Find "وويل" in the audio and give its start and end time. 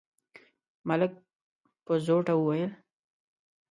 2.37-2.71